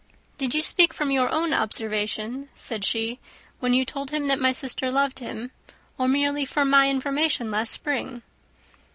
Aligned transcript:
"Did 0.39 0.55
you 0.55 0.63
speak 0.63 0.95
from 0.95 1.11
your 1.11 1.29
own 1.29 1.53
observation," 1.53 2.49
said 2.55 2.83
she, 2.83 3.19
"when 3.59 3.75
you 3.75 3.85
told 3.85 4.09
him 4.09 4.25
that 4.29 4.39
my 4.39 4.51
sister 4.51 4.89
loved 4.89 5.19
him, 5.19 5.51
or 5.95 6.07
merely 6.07 6.43
from 6.43 6.71
my 6.71 6.89
information 6.89 7.51
last 7.51 7.69
spring?" 7.69 8.23